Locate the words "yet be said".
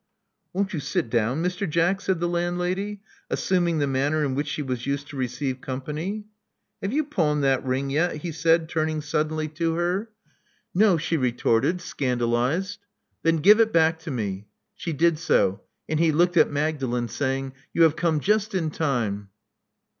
7.91-8.67